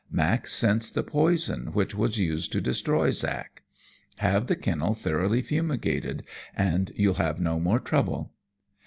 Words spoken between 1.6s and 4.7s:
which was used to destroy Zack. Have the